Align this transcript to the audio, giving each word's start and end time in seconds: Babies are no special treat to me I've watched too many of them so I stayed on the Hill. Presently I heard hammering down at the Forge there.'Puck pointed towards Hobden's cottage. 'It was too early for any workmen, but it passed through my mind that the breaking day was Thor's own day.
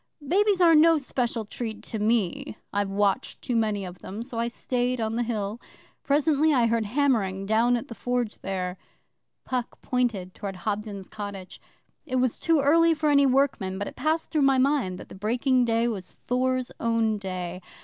Babies 0.27 0.59
are 0.61 0.73
no 0.73 0.97
special 0.97 1.45
treat 1.45 1.83
to 1.83 1.99
me 1.99 2.57
I've 2.73 2.89
watched 2.89 3.43
too 3.43 3.55
many 3.55 3.85
of 3.85 3.99
them 3.99 4.23
so 4.23 4.39
I 4.39 4.47
stayed 4.47 4.99
on 4.99 5.15
the 5.15 5.21
Hill. 5.21 5.61
Presently 6.03 6.51
I 6.55 6.65
heard 6.65 6.85
hammering 6.87 7.45
down 7.45 7.77
at 7.77 7.87
the 7.87 7.93
Forge 7.93 8.39
there.'Puck 8.39 9.79
pointed 9.83 10.33
towards 10.33 10.57
Hobden's 10.61 11.07
cottage. 11.07 11.61
'It 12.07 12.15
was 12.15 12.39
too 12.39 12.61
early 12.61 12.95
for 12.95 13.09
any 13.11 13.27
workmen, 13.27 13.77
but 13.77 13.87
it 13.87 13.95
passed 13.95 14.31
through 14.31 14.41
my 14.41 14.57
mind 14.57 14.97
that 14.97 15.07
the 15.09 15.13
breaking 15.13 15.65
day 15.65 15.87
was 15.87 16.13
Thor's 16.25 16.71
own 16.79 17.19
day. 17.19 17.61